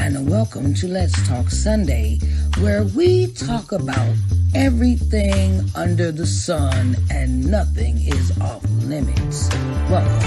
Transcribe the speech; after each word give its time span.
and 0.00 0.30
welcome 0.30 0.72
to 0.72 0.88
Let's 0.88 1.28
Talk 1.28 1.50
Sunday, 1.50 2.18
where 2.60 2.84
we 2.84 3.26
talk 3.32 3.70
about 3.70 4.14
everything 4.54 5.60
under 5.74 6.10
the 6.10 6.26
sun 6.26 6.96
and 7.10 7.46
nothing 7.50 8.00
is 8.00 8.32
off 8.40 8.64
limits. 8.84 9.50
Welcome 9.90 10.20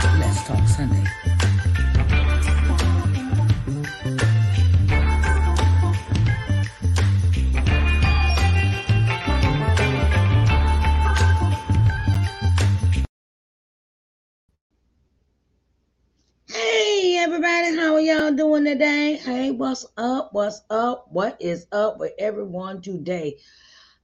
to 0.00 0.16
Let's 0.20 0.46
Talk 0.46 0.66
Sunday. 0.68 1.19
Y'all 18.30 18.36
doing 18.36 18.64
today? 18.64 19.16
Hey, 19.16 19.50
what's 19.50 19.84
up? 19.96 20.28
What's 20.32 20.62
up? 20.70 21.08
What 21.10 21.36
is 21.40 21.66
up 21.72 21.98
with 21.98 22.12
everyone 22.16 22.80
today? 22.80 23.38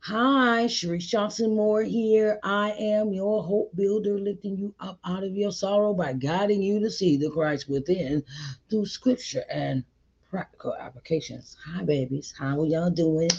Hi, 0.01 0.65
Sharise 0.65 1.07
Johnson 1.07 1.55
Moore 1.55 1.85
here. 1.85 2.41
I 2.43 2.73
am 2.73 3.13
your 3.13 3.45
hope 3.45 3.71
builder, 3.77 4.19
lifting 4.19 4.57
you 4.57 4.75
up 4.81 4.99
out 5.05 5.23
of 5.23 5.37
your 5.37 5.53
sorrow 5.53 5.95
by 5.95 6.15
guiding 6.15 6.61
you 6.61 6.81
to 6.81 6.91
see 6.91 7.17
the 7.17 7.31
Christ 7.31 7.69
within 7.69 8.25
through 8.69 8.87
scripture 8.87 9.45
and 9.49 9.85
practical 10.29 10.75
applications. 10.75 11.57
Hi, 11.65 11.85
babies. 11.85 12.35
How 12.37 12.61
are 12.61 12.67
y'all 12.67 12.91
doing? 12.91 13.31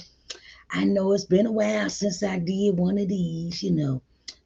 I 0.72 0.86
know 0.86 1.12
it's 1.12 1.26
been 1.26 1.48
a 1.48 1.52
while 1.52 1.90
since 1.90 2.24
I 2.24 2.40
did 2.40 2.78
one 2.78 2.98
of 2.98 3.10
these, 3.10 3.62
you 3.62 3.72
know, 3.72 4.02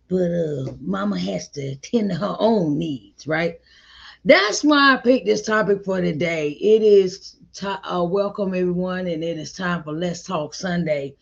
but 0.07 0.31
uh, 0.31 0.73
mama 0.81 1.19
has 1.19 1.49
to 1.49 1.75
tend 1.75 2.09
to 2.09 2.15
her 2.15 2.35
own 2.39 2.79
needs, 2.79 3.27
right? 3.27 3.59
That's 4.23 4.63
why 4.63 4.93
I 4.93 4.97
picked 4.97 5.25
this 5.25 5.41
topic 5.41 5.83
for 5.83 5.99
today. 5.99 6.51
It 6.51 6.83
is 6.83 7.37
uh, 7.63 8.05
welcome 8.07 8.49
everyone, 8.53 9.07
and 9.07 9.23
it 9.23 9.37
is 9.37 9.51
time 9.51 9.83
for 9.83 9.93
Let's 9.93 10.21
Talk 10.21 10.53
Sunday. 10.53 11.15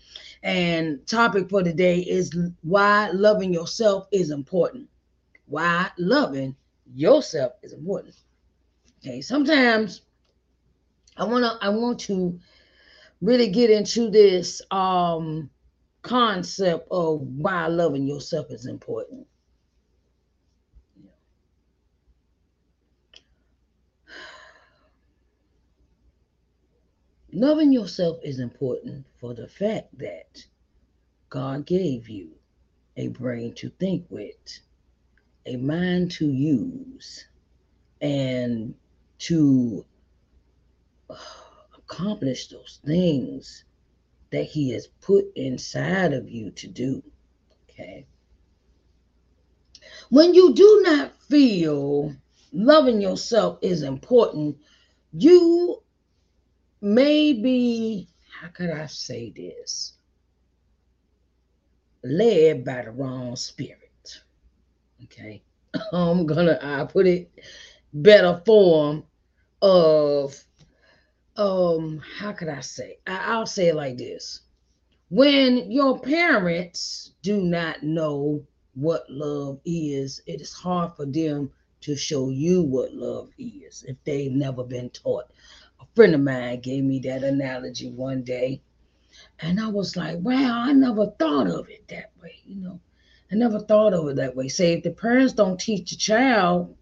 And 0.44 1.06
topic 1.08 1.50
for 1.50 1.64
today 1.64 2.00
is 2.00 2.30
why 2.62 3.10
loving 3.12 3.54
yourself 3.54 4.08
is 4.12 4.32
important. 4.32 4.90
Why 5.46 5.90
loving 5.98 6.56
yourself 6.94 7.54
is 7.64 7.72
important. 7.72 8.16
Okay, 9.02 9.22
sometimes 9.22 10.02
I 11.16 11.24
want 11.24 11.46
to 11.46 11.66
I 11.66 11.70
want 11.70 12.02
to 12.02 12.38
really 13.22 13.50
get 13.50 13.70
into 13.70 14.10
this 14.10 14.62
um 14.72 15.50
concept 16.02 16.86
of 16.92 17.22
why 17.22 17.68
loving 17.68 18.06
yourself 18.06 18.48
is 18.52 18.66
important. 18.66 19.26
Loving 27.32 27.72
yourself 27.72 28.18
is 28.24 28.40
important 28.40 29.06
for 29.20 29.36
the 29.36 29.48
fact 29.48 29.96
that 30.00 30.44
God 31.30 31.68
gave 31.68 32.10
you 32.10 32.32
a 32.98 33.10
brain 33.10 33.54
to 33.56 33.70
think 33.70 34.08
with, 34.10 34.60
a 35.46 35.56
mind 35.58 36.10
to 36.14 36.28
use, 36.28 37.26
and 38.02 38.74
to 39.20 39.86
uh, 41.08 41.16
accomplish 41.78 42.48
those 42.48 42.80
things 42.84 43.64
that 44.32 44.46
He 44.46 44.72
has 44.72 44.88
put 45.02 45.26
inside 45.36 46.14
of 46.14 46.28
you 46.28 46.50
to 46.52 46.68
do. 46.68 47.04
Okay. 47.70 48.08
When 50.10 50.34
you 50.34 50.56
do 50.56 50.82
not 50.84 51.16
feel 51.30 52.16
loving 52.52 53.02
yourself 53.02 53.60
is 53.62 53.84
important, 53.84 54.58
you 55.14 55.84
maybe 56.82 58.10
how 58.40 58.48
could 58.50 58.70
I 58.70 58.86
say 58.86 59.32
this? 59.36 59.94
Led 62.04 62.64
by 62.64 62.84
the 62.84 62.92
wrong 62.92 63.36
spirit. 63.36 64.22
Okay. 65.04 65.44
I'm 65.94 66.26
gonna 66.26 66.58
I 66.62 66.86
put 66.86 67.06
it 67.08 67.32
better 67.94 68.42
form 68.46 69.04
of 69.62 70.42
um 71.36 72.02
how 72.18 72.32
could 72.32 72.50
I 72.50 72.62
say? 72.62 73.00
I, 73.06 73.34
I'll 73.34 73.46
say 73.46 73.70
it 73.70 73.76
like 73.76 73.98
this. 73.98 74.42
When 75.10 75.72
your 75.72 76.00
parents 76.00 77.12
do 77.24 77.42
not 77.42 77.84
know 77.84 78.46
what 78.76 79.10
love 79.10 79.60
is, 79.66 80.22
it 80.28 80.40
is 80.40 80.54
hard 80.54 80.94
for 80.96 81.06
them 81.06 81.52
to 81.82 81.96
show 81.96 82.30
you 82.30 82.62
what 82.62 82.94
love 82.94 83.30
is 83.38 83.84
if 83.88 83.98
they've 84.04 84.32
never 84.32 84.64
been 84.64 84.90
taught 84.92 85.26
a 85.80 85.86
friend 85.96 86.16
of 86.16 86.22
mine 86.22 86.62
gave 86.62 86.84
me 86.84 87.00
that 87.00 87.24
analogy 87.24 87.90
one 87.90 88.24
day. 88.24 88.62
And 89.40 89.60
I 89.60 89.68
was 89.68 89.96
like, 89.96 90.18
wow, 90.20 90.64
I 90.66 90.74
never 90.74 91.08
thought 91.20 91.48
of 91.48 91.70
it 91.70 91.88
that 91.90 92.12
way, 92.22 92.36
you 92.46 92.56
know. 92.56 92.80
I 93.32 93.36
never 93.36 93.60
thought 93.60 93.94
of 93.94 94.08
it 94.08 94.16
that 94.16 94.36
way. 94.36 94.48
Say 94.48 94.74
if 94.74 94.84
the 94.84 94.92
parents 94.92 95.34
don't 95.34 95.60
teach 95.60 95.92
the 95.92 95.96
child 95.98 96.76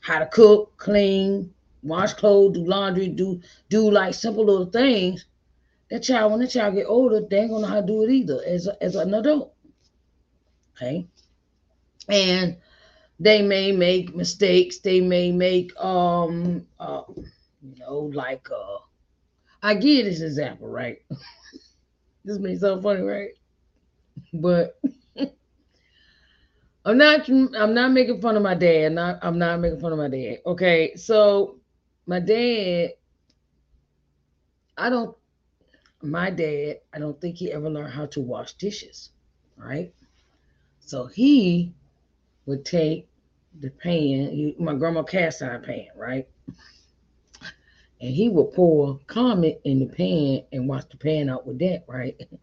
how 0.00 0.18
to 0.18 0.26
cook, 0.26 0.76
clean, 0.76 1.52
wash 1.82 2.14
clothes, 2.14 2.54
do 2.54 2.64
laundry, 2.64 3.08
do 3.08 3.40
do 3.68 3.90
like 3.90 4.14
simple 4.14 4.44
little 4.44 4.66
things, 4.66 5.26
that 5.90 6.02
child, 6.02 6.32
when 6.32 6.40
the 6.40 6.48
child 6.48 6.74
get 6.74 6.86
older, 6.86 7.20
they 7.20 7.38
ain't 7.38 7.50
gonna 7.50 7.62
know 7.62 7.68
how 7.68 7.80
to 7.80 7.86
do 7.86 8.02
it 8.02 8.10
either 8.10 8.42
as, 8.46 8.66
a, 8.66 8.82
as 8.82 8.96
an 8.96 9.14
adult. 9.14 9.54
Okay. 10.76 11.06
And 12.08 12.56
they 13.20 13.42
may 13.42 13.72
make 13.72 14.14
mistakes, 14.14 14.78
they 14.78 15.00
may 15.00 15.30
make 15.30 15.72
um 15.78 16.66
uh, 16.80 17.02
you 17.64 17.74
know, 17.78 18.10
like 18.14 18.48
uh 18.50 18.78
I 19.62 19.74
give 19.74 20.04
this 20.04 20.20
example, 20.20 20.68
right? 20.68 20.98
this 22.24 22.38
may 22.38 22.56
sound 22.56 22.82
funny, 22.82 23.00
right? 23.00 23.30
But 24.34 24.78
I'm 26.84 26.98
not 26.98 27.28
I'm 27.28 27.74
not 27.74 27.92
making 27.92 28.20
fun 28.20 28.36
of 28.36 28.42
my 28.42 28.54
dad. 28.54 28.92
Not 28.92 29.18
I'm 29.22 29.38
not 29.38 29.60
making 29.60 29.80
fun 29.80 29.92
of 29.92 29.98
my 29.98 30.08
dad. 30.08 30.38
Okay, 30.46 30.94
so 30.96 31.56
my 32.06 32.20
dad, 32.20 32.90
I 34.76 34.90
don't 34.90 35.16
my 36.02 36.30
dad, 36.30 36.80
I 36.92 36.98
don't 36.98 37.18
think 37.20 37.36
he 37.36 37.50
ever 37.52 37.70
learned 37.70 37.92
how 37.94 38.06
to 38.06 38.20
wash 38.20 38.52
dishes, 38.54 39.10
right? 39.56 39.92
So 40.80 41.06
he 41.06 41.72
would 42.44 42.66
take 42.66 43.08
the 43.60 43.70
pan, 43.70 44.30
he, 44.30 44.54
my 44.58 44.74
grandma 44.74 45.02
cast 45.02 45.42
iron 45.42 45.62
pan, 45.62 45.86
right? 45.96 46.28
And 48.04 48.14
he 48.14 48.28
would 48.28 48.52
pour 48.52 49.00
Comet 49.06 49.62
in 49.64 49.78
the 49.78 49.86
pan 49.86 50.44
and 50.52 50.68
wash 50.68 50.84
the 50.90 50.98
pan 50.98 51.30
out 51.30 51.46
with 51.46 51.58
that, 51.60 51.84
right? 51.88 52.14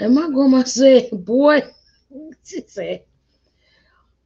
And 0.00 0.14
my 0.14 0.30
grandma 0.30 0.62
said, 0.64 1.10
"Boy," 1.12 1.60
she 2.44 2.62
said, 2.66 3.04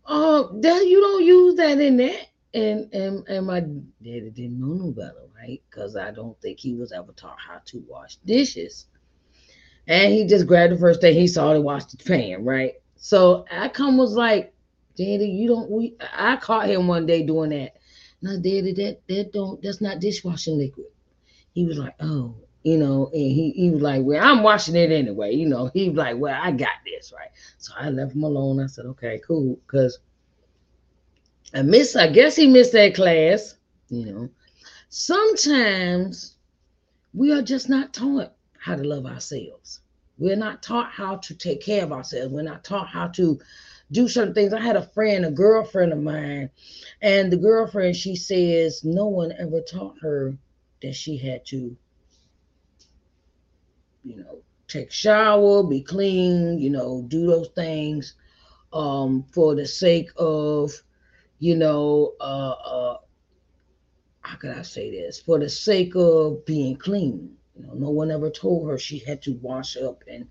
"Oh, 0.07 0.59
that 0.61 0.87
you 0.87 1.01
don't 1.01 1.25
use 1.25 1.57
that 1.57 1.81
in 1.81 1.97
that." 1.97 2.29
And 2.55 2.89
and 2.95 3.27
and 3.29 3.47
my 3.47 3.61
daddy 3.61 4.31
didn't 4.31 4.61
know 4.61 4.75
no 4.75 4.93
better, 4.93 5.27
right? 5.35 5.61
Because 5.69 5.97
I 5.97 6.13
don't 6.13 6.41
think 6.41 6.61
he 6.61 6.75
was 6.75 6.93
ever 6.93 7.13
taught 7.13 7.39
how 7.41 7.61
to 7.67 7.85
wash 7.89 8.17
dishes. 8.25 8.87
And 9.89 10.13
he 10.13 10.25
just 10.25 10.47
grabbed 10.47 10.75
the 10.75 10.79
first 10.79 11.01
thing 11.01 11.15
he 11.15 11.27
saw 11.27 11.53
to 11.53 11.61
wash 11.61 11.87
the 11.87 11.97
pan, 11.97 12.45
right? 12.45 12.75
So 12.97 13.45
I 13.51 13.69
come 13.69 13.99
was 13.99 14.15
like, 14.15 14.55
Daddy, 14.97 15.29
you 15.29 15.49
don't. 15.49 15.69
We 15.69 15.97
I 16.17 16.37
caught 16.37 16.69
him 16.69 16.87
one 16.87 17.07
day 17.07 17.25
doing 17.25 17.51
that. 17.51 17.77
No, 18.23 18.37
daddy, 18.37 18.73
that 18.73 19.01
that 19.09 19.33
don't 19.33 19.63
that's 19.63 19.81
not 19.81 20.01
dishwashing 20.01 20.59
liquid. 20.59 20.87
He 21.53 21.65
was 21.65 21.79
like, 21.79 21.95
oh, 22.01 22.35
you 22.67 22.77
know, 22.79 23.07
and 23.13 23.15
he, 23.15 23.53
he 23.53 23.71
was 23.71 23.81
like, 23.81 24.03
Well, 24.03 24.21
I'm 24.21 24.43
washing 24.43 24.75
it 24.75 24.91
anyway. 24.91 25.33
You 25.33 25.47
know, 25.49 25.71
he 25.73 25.89
was 25.89 25.99
like, 25.99 26.17
Well, 26.19 26.37
I 26.43 26.51
got 26.51 26.79
this, 26.85 27.13
right? 27.17 27.31
So 27.59 27.73
I 27.79 27.91
left 27.91 28.17
him 28.17 28.25
alone. 28.25 28.59
I 28.59 28.67
said, 28.67 28.87
Okay, 28.87 29.21
cool. 29.25 29.57
Cause 29.69 30.01
I 31.55 31.63
miss, 31.63 31.95
I 31.95 32.09
guess 32.09 32.35
he 32.35 32.49
missed 32.49 32.73
that 32.73 32.97
class, 32.97 33.55
you 33.89 34.07
know. 34.07 34.29
Sometimes 34.89 36.35
we 37.15 37.33
are 37.33 37.41
just 37.41 37.69
not 37.69 37.95
taught 37.95 38.33
how 38.59 38.75
to 38.75 38.83
love 38.83 39.07
ourselves. 39.07 39.81
We're 40.19 40.35
not 40.35 40.61
taught 40.61 40.91
how 40.91 41.17
to 41.19 41.35
take 41.37 41.61
care 41.61 41.85
of 41.85 41.93
ourselves. 41.93 42.33
We're 42.33 42.43
not 42.43 42.65
taught 42.65 42.89
how 42.89 43.07
to 43.09 43.39
do 43.91 44.09
certain 44.09 44.35
things. 44.35 44.53
I 44.53 44.61
had 44.61 44.77
a 44.77 44.83
friend, 44.83 45.25
a 45.25 45.31
girlfriend 45.31 45.93
of 45.93 46.01
mine, 46.01 46.51
and 47.01 47.33
the 47.33 47.37
girlfriend, 47.37 47.97
she 47.97 48.17
says 48.17 48.85
no 48.85 49.07
one 49.07 49.33
ever 49.39 49.61
taught 49.61 49.97
her 50.03 50.37
that 50.83 50.95
she 50.95 51.17
had 51.17 51.45
to, 51.47 51.77
you 54.05 54.17
know, 54.17 54.43
take 54.69 54.91
shower, 54.91 55.63
be 55.63 55.83
clean, 55.83 56.59
you 56.59 56.71
know, 56.71 57.05
do 57.09 57.27
those 57.27 57.49
things 57.49 58.15
um, 58.73 59.25
for 59.33 59.55
the 59.55 59.67
sake 59.67 60.11
of, 60.17 60.73
you 61.39 61.57
know, 61.57 62.15
uh, 62.21 62.51
uh, 62.51 62.97
how 64.21 64.37
could 64.37 64.51
I 64.51 64.63
say 64.63 64.91
this? 64.91 65.21
For 65.21 65.39
the 65.39 65.49
sake 65.49 65.95
of 65.95 66.45
being 66.45 66.77
clean. 66.77 67.37
You 67.55 67.67
know, 67.67 67.75
no 67.75 67.91
one 67.91 68.11
ever 68.11 68.29
told 68.29 68.69
her 68.69 68.77
she 68.79 68.99
had 68.99 69.23
to 69.23 69.35
wash 69.35 69.77
up 69.77 70.03
and 70.09 70.27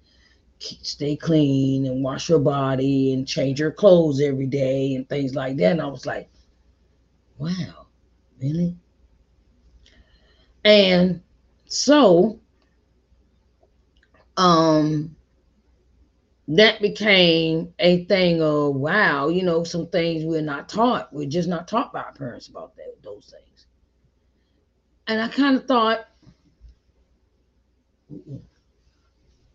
stay 0.60 1.16
clean 1.16 1.86
and 1.86 2.04
wash 2.04 2.30
your 2.30 2.40
body 2.40 3.13
and 3.13 3.28
change 3.28 3.60
your 3.60 3.72
clothes 3.72 4.22
every 4.22 4.48
day 4.48 4.96
and 4.96 5.07
things 5.07 5.36
like 5.36 5.57
that. 5.57 5.72
And 5.72 5.81
I 5.81 5.88
was 5.88 6.06
like, 6.06 6.30
wow, 7.38 7.88
really? 8.42 8.75
And 10.63 11.22
so 11.68 12.40
um 14.38 15.16
that 16.48 16.80
became 16.81 17.74
a 17.80 18.06
thing 18.06 18.42
of 18.42 18.75
wow, 18.75 19.30
you 19.30 19.44
know, 19.44 19.63
some 19.63 19.88
things 19.88 20.24
we're 20.24 20.42
not 20.42 20.69
taught. 20.69 21.12
We're 21.12 21.30
just 21.30 21.50
not 21.50 21.68
taught 21.68 21.92
by 21.92 22.02
our 22.02 22.13
parents 22.13 22.48
about 22.48 22.75
that, 22.75 22.96
those 23.02 23.25
things. 23.25 23.66
And 25.07 25.22
I 25.22 25.28
kind 25.28 25.56
of 25.56 25.66
thought, 25.66 26.07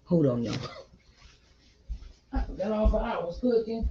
hold 0.05 0.27
on, 0.27 0.43
y'all. 0.43 0.55
I 2.33 2.43
forgot 2.43 2.73
all 2.73 2.87
about 2.87 3.05
I 3.05 3.19
was 3.25 3.39
cooking. 3.41 3.89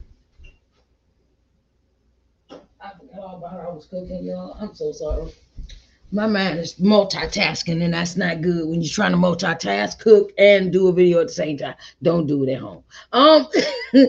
I 2.52 2.92
forgot 2.98 3.20
all 3.20 3.38
about 3.38 3.60
I 3.60 3.70
was 3.70 3.86
cooking, 3.86 4.24
y'all. 4.24 4.58
I'm 4.60 4.74
so 4.74 4.92
sorry 4.92 5.32
my 6.12 6.28
mind 6.28 6.60
is 6.60 6.76
multitasking, 6.76 7.84
and 7.84 7.94
that's 7.94 8.16
not 8.16 8.42
good 8.42 8.68
when 8.68 8.82
you're 8.82 8.92
trying 8.92 9.12
to 9.12 9.18
multitask, 9.18 10.00
cook, 10.00 10.32
and 10.38 10.72
do 10.72 10.88
a 10.88 10.94
video 10.94 11.20
at 11.22 11.28
the 11.28 11.34
same 11.34 11.58
time. 11.58 11.76
Don't 12.02 12.26
do 12.28 12.44
it 12.44 12.54
at 12.54 12.62
home. 12.62 12.84
Um, 13.14 13.48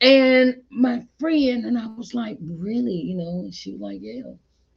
and 0.00 0.62
my 0.70 1.04
friend 1.18 1.64
and 1.64 1.78
I 1.78 1.86
was 1.86 2.14
like, 2.14 2.38
really, 2.40 2.94
you 2.94 3.16
know, 3.16 3.40
and 3.40 3.54
she 3.54 3.72
was 3.72 3.80
like, 3.80 3.98
yeah. 4.00 4.22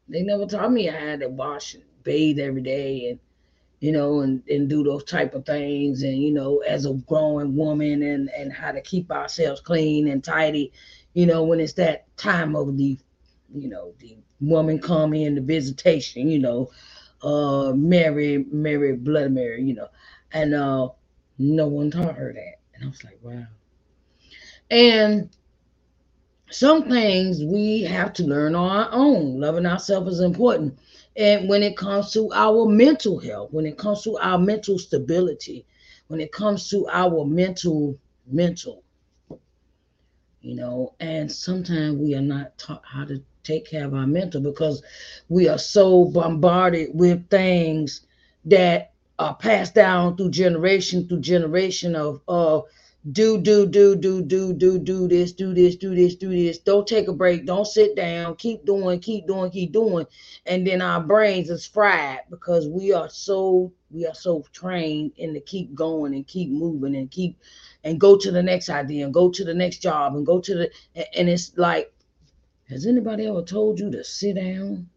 They 0.10 0.24
never 0.24 0.46
taught 0.46 0.72
me 0.72 0.90
I 0.90 0.98
had 0.98 1.20
to 1.20 1.28
wash 1.28 1.74
and 1.74 1.84
bathe 2.04 2.40
every 2.40 2.62
day, 2.62 3.10
and 3.10 3.20
you 3.80 3.92
know, 3.92 4.22
and 4.22 4.44
and 4.50 4.70
do 4.70 4.84
those 4.84 5.04
type 5.04 5.34
of 5.34 5.46
things, 5.46 6.04
and 6.04 6.18
you 6.22 6.32
know, 6.32 6.60
as 6.60 6.86
a 6.86 6.94
growing 6.94 7.56
woman, 7.56 8.02
and 8.04 8.30
and 8.38 8.52
how 8.54 8.72
to 8.72 8.82
keep 8.82 9.12
ourselves 9.12 9.62
clean 9.62 10.08
and 10.08 10.24
tidy, 10.24 10.72
you 11.14 11.26
know, 11.26 11.44
when 11.44 11.60
it's 11.60 11.74
that 11.74 12.06
time 12.18 12.56
of 12.56 12.78
the, 12.78 12.98
you 13.54 13.70
know, 13.70 13.94
the 14.00 14.18
woman 14.40 14.80
come 14.80 15.14
in 15.14 15.36
the 15.36 15.42
visitation, 15.42 16.30
you 16.30 16.40
know, 16.40 16.70
uh 17.22 17.74
Mary, 17.76 18.46
Mary, 18.52 18.96
Blood 18.96 19.32
Mary, 19.32 19.64
you 19.64 19.74
know, 19.74 19.88
and 20.32 20.54
uh 20.54 20.90
no 21.40 21.68
one 21.68 21.92
taught 21.92 22.16
her 22.16 22.34
that. 22.34 22.60
And 22.76 22.84
I 22.86 22.88
was 22.88 23.04
like, 23.04 23.20
wow. 23.22 23.46
And 24.70 25.30
some 26.50 26.88
things 26.90 27.44
we 27.44 27.82
have 27.84 28.14
to 28.14 28.24
learn 28.24 28.56
on 28.56 28.70
our 28.70 28.90
own. 28.92 29.40
Loving 29.40 29.66
ourselves 29.66 30.14
is 30.14 30.22
important. 30.22 30.78
And 31.18 31.50
when 31.50 31.64
it 31.64 31.76
comes 31.76 32.12
to 32.14 32.32
our 32.34 32.68
mental 32.68 33.20
health, 33.20 33.52
when 33.52 33.66
it 33.66 33.78
comes 33.78 34.04
to 34.04 34.18
our 34.20 34.38
mental 34.38 34.78
stability, 34.78 35.66
when 36.08 36.20
it 36.22 36.32
comes 36.32 36.70
to 36.70 36.88
our 36.90 37.26
mental, 37.26 37.98
mental, 38.28 38.84
you 40.42 40.56
know, 40.56 40.94
and 41.00 41.32
sometimes 41.32 41.98
we 41.98 42.16
are 42.16 42.22
not 42.22 42.58
taught 42.58 42.84
how 42.86 43.06
to 43.06 43.22
take 43.44 43.66
care 43.66 43.86
of 43.86 43.94
our 43.94 44.06
mental 44.06 44.42
because 44.42 44.84
we 45.30 45.48
are 45.50 45.58
so 45.58 46.06
bombarded 46.06 46.90
with 46.94 47.28
things 47.30 48.02
that 48.46 48.92
are 49.20 49.36
passed 49.36 49.74
down 49.74 50.16
through 50.16 50.30
generation 50.30 51.08
through 51.08 51.20
generation 51.22 51.96
of 51.96 52.22
uh 52.28 52.62
do 53.12 53.38
do 53.38 53.66
do 53.66 53.96
do 53.96 54.22
do 54.22 54.54
do 54.54 54.80
do 54.80 55.08
this 55.08 55.32
do 55.32 55.54
this 55.54 55.76
do 55.76 55.96
this 55.96 56.16
do 56.16 56.30
this 56.30 56.58
don't 56.60 56.88
take 56.88 57.08
a 57.08 57.14
break 57.14 57.46
don't 57.46 57.68
sit 57.68 57.96
down 57.96 58.36
keep 58.36 58.66
doing 58.66 59.00
keep 59.00 59.28
doing 59.28 59.52
keep 59.52 59.72
doing 59.72 60.06
and 60.46 60.66
then 60.66 60.82
our 60.82 61.02
brains 61.02 61.50
is 61.50 61.66
fried 61.66 62.20
because 62.30 62.68
we 62.68 62.92
are 62.92 63.10
so 63.10 63.72
we 63.92 64.06
are 64.06 64.16
so 64.16 64.44
trained 64.52 65.12
in 65.18 65.34
to 65.34 65.40
keep 65.40 65.74
going 65.74 66.14
and 66.14 66.28
keep 66.28 66.50
moving 66.50 66.96
and 66.96 67.12
keep 67.12 67.38
and 67.84 68.00
go 68.00 68.18
to 68.18 68.32
the 68.32 68.44
next 68.44 68.70
idea 68.70 69.06
and 69.06 69.14
go 69.14 69.30
to 69.30 69.46
the 69.46 69.54
next 69.54 69.78
job 69.78 70.16
and 70.16 70.26
go 70.26 70.42
to 70.42 70.56
the 70.56 70.72
and 71.18 71.30
it's 71.30 71.58
like 71.58 71.94
has 72.70 72.86
anybody 72.86 73.26
ever 73.26 73.44
told 73.44 73.80
you 73.80 73.90
to 73.92 74.04
sit 74.04 74.36
down? 74.36 74.90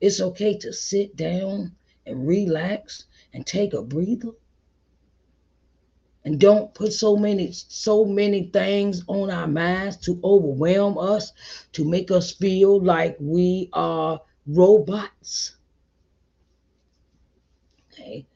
It's 0.00 0.20
okay 0.20 0.58
to 0.58 0.72
sit 0.72 1.14
down 1.14 1.76
and 2.04 2.26
relax 2.26 3.04
and 3.32 3.46
take 3.46 3.72
a 3.72 3.82
breather. 3.82 4.32
And 6.28 6.38
don't 6.38 6.74
put 6.74 6.92
so 6.92 7.16
many 7.16 7.52
so 7.52 8.04
many 8.04 8.50
things 8.52 9.02
on 9.06 9.30
our 9.30 9.46
minds 9.46 9.96
to 10.04 10.20
overwhelm 10.22 10.98
us, 10.98 11.32
to 11.72 11.86
make 11.86 12.10
us 12.10 12.32
feel 12.32 12.82
like 12.82 13.16
we 13.18 13.70
are 13.72 14.20
robots. 14.46 15.56
Okay. 17.90 18.26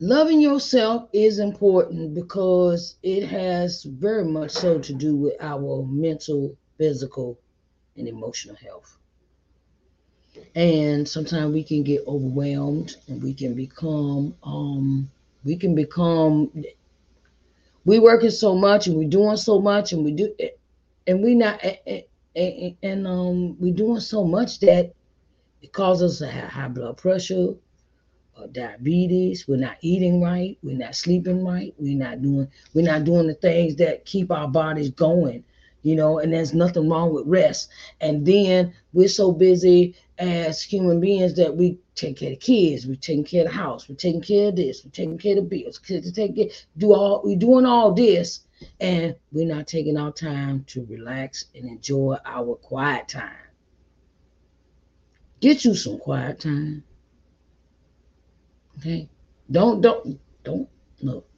Loving 0.00 0.40
yourself 0.40 1.08
is 1.12 1.38
important 1.38 2.12
because 2.12 2.96
it 3.04 3.22
has 3.28 3.84
very 3.84 4.24
much 4.24 4.50
so 4.50 4.80
to 4.80 4.92
do 4.92 5.14
with 5.14 5.34
our 5.38 5.86
mental, 5.86 6.56
physical, 6.76 7.38
and 7.96 8.08
emotional 8.08 8.56
health. 8.56 8.98
And 10.56 11.08
sometimes 11.08 11.54
we 11.54 11.62
can 11.62 11.84
get 11.84 12.02
overwhelmed 12.04 12.96
and 13.06 13.22
we 13.22 13.32
can 13.32 13.54
become 13.54 14.34
um 14.42 15.08
we 15.44 15.56
can 15.56 15.76
become 15.76 16.50
we 17.84 17.98
working 17.98 18.30
so 18.30 18.54
much 18.54 18.86
and 18.86 18.96
we 18.96 19.06
doing 19.06 19.36
so 19.36 19.60
much 19.60 19.92
and 19.92 20.04
we 20.04 20.12
do 20.12 20.34
eh, 20.40 20.50
and 21.06 21.22
we 21.22 21.34
not 21.34 21.62
and, 22.36 22.76
and 22.82 23.06
um 23.06 23.58
we 23.58 23.70
doing 23.70 24.00
so 24.00 24.24
much 24.24 24.60
that 24.60 24.92
it 25.62 25.72
causes 25.72 26.12
us 26.12 26.18
to 26.18 26.32
have 26.32 26.50
high 26.50 26.68
blood 26.68 26.96
pressure 26.96 27.54
or 28.36 28.46
diabetes. 28.52 29.48
We're 29.48 29.56
not 29.56 29.76
eating 29.80 30.22
right. 30.22 30.56
We're 30.62 30.78
not 30.78 30.94
sleeping 30.94 31.44
right. 31.44 31.74
We're 31.78 31.98
not 31.98 32.22
doing 32.22 32.48
we're 32.74 32.86
not 32.86 33.04
doing 33.04 33.26
the 33.26 33.34
things 33.34 33.76
that 33.76 34.04
keep 34.04 34.30
our 34.30 34.48
bodies 34.48 34.90
going 34.90 35.44
you 35.82 35.94
know, 35.94 36.18
and 36.18 36.32
there's 36.32 36.54
nothing 36.54 36.88
wrong 36.88 37.12
with 37.12 37.26
rest. 37.26 37.70
And 38.00 38.26
then 38.26 38.74
we're 38.92 39.08
so 39.08 39.32
busy 39.32 39.96
as 40.18 40.62
human 40.62 41.00
beings 41.00 41.34
that 41.34 41.56
we 41.56 41.78
take 41.94 42.18
care 42.18 42.32
of 42.32 42.40
kids, 42.40 42.86
we're 42.86 42.96
taking 42.96 43.24
care 43.24 43.46
of 43.46 43.52
the 43.52 43.56
house, 43.56 43.88
we're 43.88 43.94
taking 43.94 44.20
care 44.20 44.48
of 44.48 44.56
this, 44.56 44.84
we're 44.84 44.90
taking 44.90 45.18
care 45.18 45.38
of 45.38 45.48
bills, 45.48 45.78
to 45.78 46.12
take 46.12 46.36
care, 46.36 46.48
do 46.76 46.92
all 46.92 47.22
we're 47.24 47.36
doing 47.36 47.66
all 47.66 47.92
this, 47.92 48.40
and 48.80 49.14
we're 49.32 49.46
not 49.46 49.66
taking 49.66 49.96
our 49.96 50.12
time 50.12 50.64
to 50.68 50.84
relax 50.86 51.46
and 51.54 51.66
enjoy 51.66 52.16
our 52.24 52.56
quiet 52.56 53.08
time. 53.08 53.34
Get 55.40 55.64
you 55.64 55.74
some 55.74 55.98
quiet 55.98 56.40
time. 56.40 56.82
Okay? 58.78 59.08
Don't 59.50 59.80
don't 59.80 60.18
don't 60.42 60.68
look. 61.00 61.28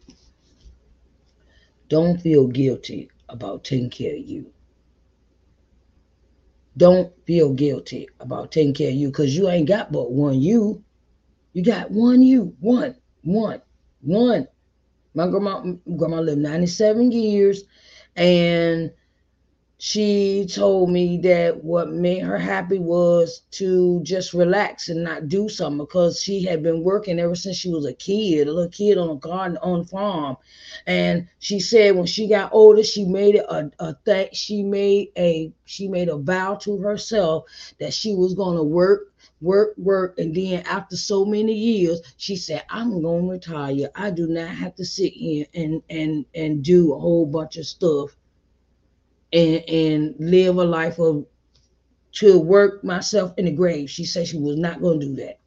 Don't 1.89 2.21
feel 2.21 2.47
guilty 2.47 3.11
about 3.33 3.65
taking 3.65 3.91
care 3.91 4.15
of 4.15 4.21
you. 4.21 4.53
Don't 6.77 7.13
feel 7.27 7.53
guilty 7.53 8.09
about 8.21 8.53
taking 8.53 8.75
care 8.75 8.89
of 8.91 8.95
you 8.95 9.09
because 9.09 9.37
you 9.37 9.49
ain't 9.49 9.69
got 9.69 9.93
but 9.93 10.13
one 10.13 10.41
you. 10.41 10.83
You 11.53 11.65
got 11.65 11.91
one 11.91 12.23
you, 12.23 12.55
one, 12.61 12.97
one, 13.23 13.61
one. 14.01 14.47
My 15.15 15.29
grandma, 15.29 15.63
grandma 15.97 16.21
lived 16.21 16.41
97 16.41 17.11
years, 17.11 17.65
and 18.15 18.93
she 19.83 20.45
told 20.45 20.91
me 20.91 21.17
that 21.17 21.65
what 21.65 21.91
made 21.91 22.19
her 22.19 22.37
happy 22.37 22.79
was 22.79 23.41
to 23.51 24.03
just 24.03 24.35
relax 24.35 24.91
and 24.91 25.03
not 25.03 25.27
do 25.27 25.49
something 25.49 25.79
because 25.79 26.21
she 26.21 26.43
had 26.43 26.63
been 26.63 26.83
working 26.83 27.19
ever 27.19 27.35
since 27.35 27.57
she 27.57 27.71
was 27.71 27.87
a 27.87 27.95
kid, 27.95 28.47
a 28.47 28.53
little 28.53 28.71
kid 28.71 28.99
on 28.99 29.09
a 29.09 29.17
garden 29.17 29.57
on 29.63 29.81
a 29.81 29.85
farm. 29.87 30.37
And 30.87 31.29
she 31.39 31.61
said 31.61 31.97
when 31.97 32.05
she 32.05 32.29
got 32.29 32.53
older, 32.53 32.85
she 32.85 33.07
made 33.07 33.37
a, 33.37 33.71
a 33.79 33.95
thing, 34.05 34.29
she 34.35 34.63
made 34.63 35.13
a 35.17 35.51
she 35.65 35.89
made 35.89 36.11
a 36.11 36.19
vow 36.19 36.57
to 36.57 36.77
herself 36.77 37.45
that 37.79 37.95
she 37.95 38.15
was 38.15 38.35
gonna 38.35 38.63
work 38.63 39.11
work, 39.41 39.75
work, 39.79 40.19
and 40.19 40.35
then 40.35 40.63
after 40.67 40.97
so 40.97 41.25
many 41.25 41.55
years, 41.55 42.03
she 42.19 42.37
said, 42.37 42.65
"I'm 42.69 43.01
gonna 43.01 43.27
retire. 43.27 43.89
I 43.95 44.11
do 44.11 44.27
not 44.27 44.49
have 44.49 44.75
to 44.77 44.85
sit 44.85 45.15
here 45.15 45.47
and 45.55 45.83
and 45.89 46.27
and 46.35 46.63
do 46.63 46.93
a 46.93 46.99
whole 46.99 47.25
bunch 47.25 47.57
of 47.57 47.65
stuff 47.67 48.15
and 49.33 49.69
and 49.69 50.15
live 50.19 50.57
a 50.57 50.65
life 50.65 50.99
of 50.99 51.27
to 52.13 52.39
work 52.39 52.83
myself 52.83 53.33
in 53.37 53.45
the 53.45 53.53
grave. 53.53 53.91
She 53.91 54.05
said 54.05 54.27
she 54.27 54.39
was 54.39 54.57
not 54.57 54.81
going 54.81 55.01
to 55.01 55.07
do 55.07 55.17
that. 55.17 55.39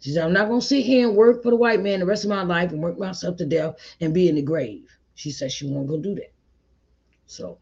She 0.00 0.12
said, 0.12 0.24
I'm 0.24 0.32
not 0.32 0.48
going 0.48 0.60
to 0.60 0.66
sit 0.66 0.84
here 0.84 1.06
and 1.06 1.16
work 1.16 1.42
for 1.42 1.50
the 1.50 1.56
white 1.56 1.80
man 1.80 2.00
the 2.00 2.06
rest 2.06 2.24
of 2.24 2.30
my 2.30 2.42
life 2.42 2.72
and 2.72 2.82
work 2.82 2.98
myself 2.98 3.36
to 3.36 3.44
death 3.44 3.76
and 4.00 4.12
be 4.12 4.28
in 4.28 4.34
the 4.34 4.42
grave. 4.42 4.84
She 5.14 5.30
said 5.30 5.52
she 5.52 5.68
going 5.68 5.86
to 5.86 5.98
do 5.98 6.14
that. 6.16 6.32
So 7.26 7.58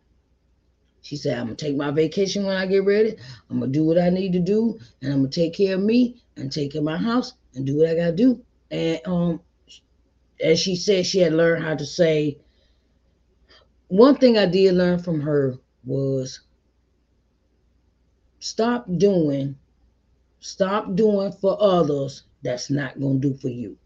she 1.03 1.17
said, 1.17 1.39
I'm 1.39 1.47
going 1.47 1.57
to 1.57 1.65
take 1.67 1.77
my 1.77 1.91
vacation 1.91 2.47
when 2.47 2.57
I 2.57 2.67
get 2.67 2.85
ready. 2.85 3.17
I'm 3.51 3.59
going 3.59 3.73
to 3.73 3.79
do 3.79 3.85
what 3.85 3.99
I 3.99 4.09
need 4.09 4.33
to 4.33 4.39
do. 4.39 4.79
And 5.03 5.13
I'm 5.13 5.21
going 5.21 5.31
to 5.31 5.41
take 5.41 5.55
care 5.55 5.75
of 5.75 5.83
me 5.83 6.23
and 6.37 6.51
take 6.51 6.73
care 6.73 6.81
of 6.81 6.85
my 6.85 6.97
house 6.97 7.35
and 7.55 7.67
do 7.67 7.77
what 7.77 7.89
I 7.89 7.95
got 7.95 8.07
to 8.07 8.17
do. 8.17 8.43
And 8.71 9.01
um, 9.05 9.41
as 10.43 10.61
she 10.61 10.77
said, 10.77 11.05
she 11.05 11.19
had 11.19 11.33
learned 11.33 11.65
how 11.65 11.75
to 11.75 11.85
say, 11.85 12.39
one 13.91 14.17
thing 14.17 14.39
I 14.39 14.47
did 14.47 14.75
learn 14.75 15.01
from 15.01 15.21
her 15.21 15.59
was 15.85 16.41
stop 18.39 18.87
doing, 18.99 19.57
stop 20.39 20.95
doing 20.95 21.33
for 21.33 21.57
others 21.61 22.23
that's 22.43 22.71
not 22.71 23.01
going 23.01 23.21
to 23.21 23.29
do 23.31 23.37
for 23.37 23.49
you. 23.49 23.77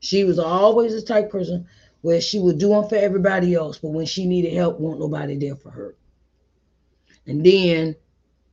She 0.00 0.24
was 0.24 0.38
always 0.38 0.94
the 0.94 1.02
type 1.02 1.30
person 1.30 1.66
where 2.00 2.20
she 2.20 2.38
would 2.38 2.58
do 2.58 2.68
doing 2.68 2.88
for 2.88 2.96
everybody 2.96 3.54
else, 3.54 3.78
but 3.78 3.90
when 3.90 4.06
she 4.06 4.26
needed 4.26 4.54
help, 4.54 4.80
wasn't 4.80 5.00
nobody 5.00 5.36
there 5.36 5.56
for 5.56 5.70
her. 5.70 5.94
And 7.26 7.44
then 7.44 7.94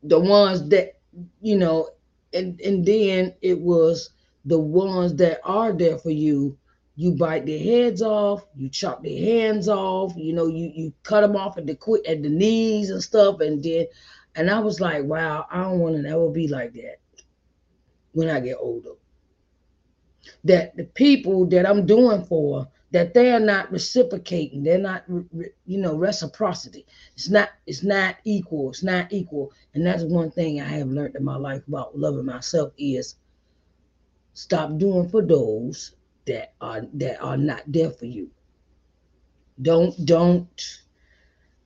the 0.04 0.20
ones 0.20 0.68
that, 0.70 1.00
you 1.42 1.58
know, 1.58 1.92
and 2.34 2.60
and 2.60 2.86
then 2.86 3.34
it 3.42 3.58
was 3.58 4.10
the 4.44 4.60
ones 4.60 5.16
that 5.16 5.40
are 5.46 5.72
there 5.72 5.98
for 5.98 6.10
you 6.12 6.58
you 6.96 7.12
bite 7.12 7.46
their 7.46 7.60
heads 7.60 8.02
off, 8.02 8.46
you 8.56 8.70
chop 8.70 9.04
their 9.04 9.20
hands 9.20 9.68
off, 9.68 10.14
you 10.16 10.34
know, 10.34 10.48
you 10.48 10.72
you 10.74 10.94
cut 11.04 11.22
them 11.22 11.36
off 11.36 11.58
at 11.58 11.66
the 11.66 11.76
quick 11.76 12.08
at 12.08 12.24
the 12.24 12.30
knees 12.30 12.90
and 12.90 13.04
stuff, 13.04 13.42
and 13.42 13.62
then, 13.62 13.88
and 14.36 14.50
I 14.50 14.60
was 14.60 14.80
like, 14.80 15.04
wow, 15.04 15.46
I 15.52 15.64
don't 15.64 15.80
want 15.80 16.02
to 16.02 16.10
ever 16.10 16.30
be 16.30 16.48
like 16.48 16.74
that 16.74 16.98
when 18.14 18.30
I 18.30 18.40
get 18.40 18.58
older. 18.60 18.92
That 20.46 20.76
the 20.78 20.86
people 20.86 21.46
that 21.48 21.68
I'm 21.68 21.86
doing 21.86 22.24
for, 22.24 22.68
that 22.92 23.14
they 23.14 23.32
are 23.34 23.40
not 23.40 23.72
reciprocating, 23.72 24.64
they're 24.64 24.78
not, 24.78 25.04
you 25.66 25.78
know, 25.78 25.96
reciprocity. 25.96 26.86
It's 27.14 27.30
not, 27.30 27.50
it's 27.68 27.84
not 27.84 28.16
equal. 28.24 28.70
It's 28.70 28.84
not 28.84 29.12
equal, 29.12 29.52
and 29.74 29.86
that's 29.86 30.04
one 30.04 30.32
thing 30.32 30.62
I 30.62 30.66
have 30.66 30.88
learned 30.88 31.18
in 31.18 31.26
my 31.26 31.36
life 31.36 31.68
about 31.68 31.98
loving 31.98 32.26
myself 32.26 32.72
is 32.78 33.16
stop 34.34 34.78
doing 34.78 35.10
for 35.10 35.22
those 35.22 35.94
that 36.28 36.54
are 36.62 36.82
that 36.94 37.22
are 37.22 37.38
not 37.38 37.64
there 37.68 37.92
for 37.92 38.06
you. 38.06 38.30
Don't 39.62 40.06
don't 40.06 40.80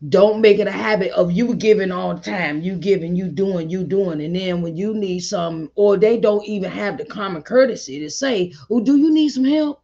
don't 0.07 0.39
make 0.39 0.59
it 0.59 0.67
a 0.67 0.71
habit 0.71 1.11
of 1.11 1.31
you 1.31 1.55
giving 1.55 1.91
all 1.91 2.15
the 2.15 2.21
time, 2.21 2.61
you 2.61 2.75
giving, 2.75 3.15
you 3.15 3.27
doing, 3.27 3.69
you 3.69 3.83
doing, 3.83 4.21
and 4.21 4.35
then 4.35 4.61
when 4.61 4.77
you 4.77 4.93
need 4.93 5.19
some, 5.19 5.69
or 5.75 5.97
they 5.97 6.17
don't 6.17 6.45
even 6.45 6.71
have 6.71 6.97
the 6.97 7.05
common 7.05 7.41
courtesy 7.41 7.99
to 7.99 8.09
say, 8.09 8.53
"Oh, 8.69 8.79
do 8.79 8.95
you 8.97 9.11
need 9.11 9.29
some 9.29 9.43
help?" 9.43 9.81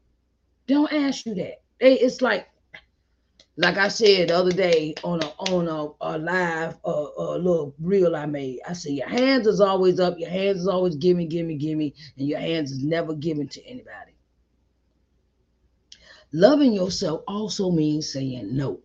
Don't 0.68 0.92
ask 0.94 1.26
you 1.26 1.36
that. 1.36 1.62
it's 1.80 2.22
like, 2.22 2.48
like 3.58 3.78
I 3.78 3.90
said 3.90 4.30
the 4.30 4.38
other 4.38 4.52
day 4.52 4.96
on 5.04 5.22
a 5.22 5.28
on 5.52 5.68
a, 5.68 5.92
a 6.02 6.18
live 6.18 6.78
a, 6.86 6.92
little 6.92 7.76
reel 7.80 8.16
I 8.16 8.26
made. 8.26 8.60
I 8.68 8.74
said 8.74 8.94
your 8.94 9.10
hands 9.10 9.48
is 9.48 9.60
always 9.62 10.00
up, 10.00 10.18
your 10.18 10.30
hands 10.30 10.62
is 10.62 10.68
always 10.68 10.96
gimme, 10.96 11.26
gimme, 11.28 11.56
gimme, 11.56 11.94
and 12.18 12.28
your 12.28 12.40
hands 12.40 12.72
is 12.72 12.84
never 12.84 13.14
given 13.14 13.48
to 13.50 13.66
anybody. 13.66 14.15
Loving 16.36 16.74
yourself 16.74 17.24
also 17.30 17.72
means 17.72 18.12
saying 18.12 18.58
no. 18.58 18.82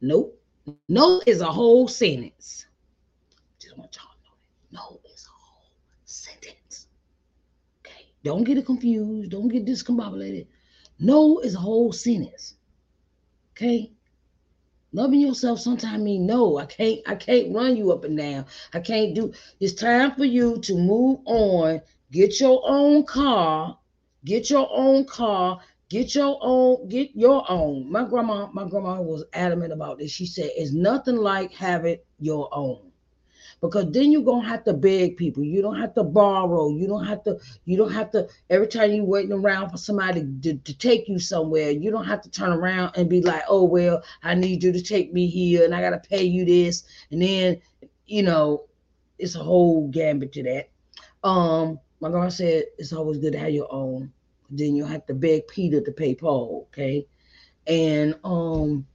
Nope. 0.00 0.42
No 0.88 1.22
is 1.24 1.40
a 1.40 1.46
whole 1.46 1.86
sentence. 1.86 2.66
Just 3.60 3.78
want 3.78 3.94
y'all 3.94 4.10
to 4.10 4.74
know 4.74 4.90
that. 4.90 5.04
No 5.04 5.12
is 5.14 5.24
a 5.24 5.30
whole 5.30 5.70
sentence. 6.06 6.88
Okay. 7.86 8.06
Don't 8.24 8.42
get 8.42 8.58
it 8.58 8.66
confused. 8.66 9.30
Don't 9.30 9.46
get 9.46 9.64
discombobulated. 9.64 10.48
No 10.98 11.38
is 11.38 11.54
a 11.54 11.60
whole 11.60 11.92
sentence. 11.92 12.54
Okay. 13.52 13.92
Loving 14.92 15.20
yourself 15.20 15.60
sometimes 15.60 16.02
mean 16.02 16.26
no. 16.26 16.58
I 16.58 16.66
can't, 16.66 16.98
I 17.06 17.14
can't 17.14 17.54
run 17.54 17.76
you 17.76 17.92
up 17.92 18.02
and 18.02 18.18
down. 18.18 18.46
I 18.74 18.80
can't 18.80 19.14
do 19.14 19.32
it's 19.60 19.74
time 19.74 20.16
for 20.16 20.24
you 20.24 20.58
to 20.62 20.74
move 20.74 21.20
on. 21.24 21.80
Get 22.10 22.40
your 22.40 22.62
own 22.64 23.04
car. 23.04 23.78
Get 24.24 24.50
your 24.50 24.68
own 24.72 25.04
car 25.04 25.60
Get 25.90 26.14
your 26.14 26.38
own, 26.40 26.86
get 26.86 27.10
your 27.16 27.44
own. 27.50 27.90
My 27.90 28.04
grandma, 28.04 28.48
my 28.52 28.66
grandma 28.68 29.02
was 29.02 29.24
adamant 29.32 29.72
about 29.72 29.98
this. 29.98 30.12
She 30.12 30.24
said, 30.24 30.52
it's 30.54 30.72
nothing 30.72 31.16
like 31.16 31.52
having 31.52 31.98
your 32.20 32.48
own. 32.52 32.92
Because 33.60 33.90
then 33.90 34.12
you're 34.12 34.22
gonna 34.22 34.46
have 34.46 34.62
to 34.64 34.72
beg 34.72 35.16
people. 35.16 35.42
You 35.42 35.60
don't 35.60 35.80
have 35.80 35.92
to 35.94 36.04
borrow. 36.04 36.70
You 36.70 36.86
don't 36.86 37.04
have 37.04 37.24
to, 37.24 37.38
you 37.64 37.76
don't 37.76 37.92
have 37.92 38.12
to, 38.12 38.28
every 38.48 38.68
time 38.68 38.92
you're 38.92 39.04
waiting 39.04 39.32
around 39.32 39.70
for 39.70 39.78
somebody 39.78 40.24
to, 40.42 40.54
to 40.54 40.78
take 40.78 41.08
you 41.08 41.18
somewhere, 41.18 41.72
you 41.72 41.90
don't 41.90 42.06
have 42.06 42.22
to 42.22 42.30
turn 42.30 42.52
around 42.52 42.92
and 42.94 43.10
be 43.10 43.20
like, 43.20 43.42
oh 43.48 43.64
well, 43.64 44.00
I 44.22 44.36
need 44.36 44.62
you 44.62 44.70
to 44.70 44.80
take 44.80 45.12
me 45.12 45.26
here 45.26 45.64
and 45.64 45.74
I 45.74 45.80
gotta 45.80 45.98
pay 45.98 46.22
you 46.22 46.44
this. 46.44 46.84
And 47.10 47.20
then, 47.20 47.60
you 48.06 48.22
know, 48.22 48.66
it's 49.18 49.34
a 49.34 49.42
whole 49.42 49.88
gambit 49.88 50.32
to 50.34 50.44
that. 50.44 50.70
Um, 51.24 51.80
my 51.98 52.10
grandma 52.10 52.28
said 52.28 52.66
it's 52.78 52.92
always 52.92 53.18
good 53.18 53.32
to 53.32 53.40
have 53.40 53.50
your 53.50 53.70
own 53.72 54.12
then 54.50 54.74
you'll 54.76 54.88
have 54.88 55.06
to 55.06 55.14
beg 55.14 55.46
Peter 55.48 55.80
to 55.80 55.92
pay 55.92 56.14
Paul, 56.14 56.68
okay? 56.68 57.06
And 57.66 58.18
um 58.24 58.86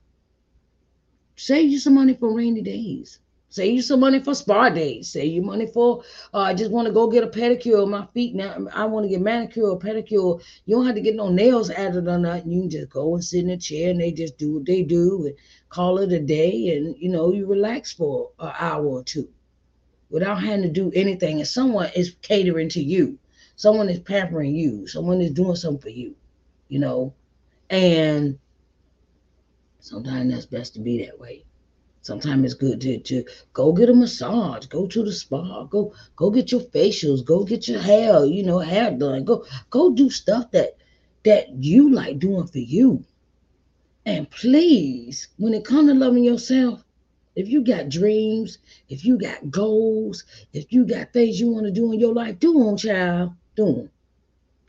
save 1.35 1.69
you 1.69 1.79
some 1.79 1.95
money 1.95 2.13
for 2.13 2.33
rainy 2.33 2.61
days. 2.61 3.19
Save 3.49 3.73
you 3.75 3.81
some 3.81 4.01
money 4.01 4.19
for 4.19 4.35
spa 4.35 4.69
days. 4.69 5.09
Save 5.09 5.31
you 5.31 5.41
money 5.41 5.65
for 5.65 6.03
uh, 6.33 6.39
I 6.39 6.53
just 6.53 6.71
want 6.71 6.87
to 6.87 6.93
go 6.93 7.07
get 7.07 7.23
a 7.23 7.27
pedicure 7.27 7.83
on 7.83 7.91
my 7.91 8.05
feet. 8.07 8.35
Now 8.35 8.67
I 8.73 8.83
want 8.85 9.05
to 9.05 9.09
get 9.09 9.21
manicure 9.21 9.69
or 9.69 9.79
pedicure. 9.79 10.43
You 10.65 10.75
don't 10.75 10.85
have 10.85 10.95
to 10.95 11.01
get 11.01 11.15
no 11.15 11.29
nails 11.29 11.69
added 11.69 12.07
or 12.07 12.17
nothing. 12.17 12.51
You 12.51 12.61
can 12.61 12.69
just 12.69 12.89
go 12.89 13.13
and 13.13 13.23
sit 13.23 13.45
in 13.45 13.51
a 13.51 13.57
chair 13.57 13.91
and 13.91 14.01
they 14.01 14.11
just 14.11 14.37
do 14.37 14.55
what 14.55 14.65
they 14.65 14.83
do 14.83 15.27
and 15.27 15.35
call 15.69 15.99
it 15.99 16.11
a 16.11 16.19
day 16.19 16.75
and 16.75 16.97
you 16.97 17.09
know 17.09 17.31
you 17.31 17.45
relax 17.47 17.93
for 17.93 18.31
an 18.39 18.51
hour 18.59 18.85
or 18.85 19.03
two 19.03 19.29
without 20.09 20.43
having 20.43 20.63
to 20.63 20.69
do 20.69 20.91
anything. 20.93 21.39
And 21.39 21.47
someone 21.47 21.89
is 21.95 22.15
catering 22.21 22.69
to 22.69 22.83
you 22.83 23.17
someone 23.55 23.89
is 23.89 23.99
pampering 23.99 24.55
you, 24.55 24.87
someone 24.87 25.21
is 25.21 25.31
doing 25.31 25.55
something 25.55 25.81
for 25.81 25.89
you, 25.89 26.15
you 26.67 26.79
know. 26.79 27.13
And 27.69 28.37
sometimes 29.79 30.31
that's 30.31 30.45
best 30.45 30.73
to 30.73 30.79
be 30.79 31.05
that 31.05 31.19
way. 31.19 31.45
Sometimes 32.01 32.45
it's 32.45 32.53
good 32.53 32.81
to, 32.81 32.99
to 32.99 33.25
go 33.53 33.73
get 33.73 33.89
a 33.89 33.93
massage, 33.93 34.67
go 34.67 34.85
to 34.85 35.03
the 35.03 35.11
spa, 35.11 35.63
go 35.63 35.93
go 36.15 36.29
get 36.29 36.51
your 36.51 36.61
facials, 36.61 37.25
go 37.25 37.43
get 37.43 37.67
your 37.67 37.81
hair, 37.81 38.25
you 38.25 38.43
know, 38.43 38.59
hair 38.59 38.91
done. 38.91 39.23
Go 39.23 39.45
go 39.71 39.91
do 39.91 40.11
stuff 40.11 40.51
that 40.51 40.77
that 41.23 41.49
you 41.49 41.91
like 41.91 42.19
doing 42.19 42.45
for 42.45 42.59
you. 42.59 43.03
And 44.05 44.29
please, 44.29 45.29
when 45.37 45.55
it 45.55 45.65
comes 45.65 45.89
to 45.89 45.95
loving 45.95 46.23
yourself, 46.23 46.83
if 47.35 47.49
you 47.49 47.63
got 47.63 47.89
dreams, 47.89 48.59
if 48.87 49.03
you 49.03 49.17
got 49.17 49.49
goals, 49.49 50.25
if 50.53 50.71
you 50.71 50.85
got 50.85 51.11
things 51.11 51.39
you 51.39 51.47
want 51.49 51.65
to 51.65 51.71
do 51.71 51.91
in 51.91 51.99
your 51.99 52.13
life, 52.13 52.37
do 52.37 52.53
them, 52.63 52.77
child 52.77 53.33
doing. 53.55 53.89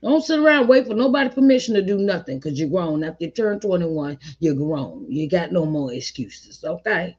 Don't 0.02 0.22
sit 0.22 0.38
around 0.38 0.68
wait 0.68 0.86
for 0.86 0.94
nobody 0.94 1.30
permission 1.30 1.74
to 1.74 1.82
do 1.82 1.98
nothing 1.98 2.38
because 2.38 2.58
you're 2.58 2.68
grown. 2.68 3.02
After 3.02 3.24
you 3.24 3.30
turn 3.30 3.60
21, 3.60 4.18
you're 4.40 4.54
grown. 4.54 5.06
You 5.08 5.28
got 5.28 5.52
no 5.52 5.64
more 5.64 5.92
excuses. 5.92 6.62
Okay. 6.62 7.16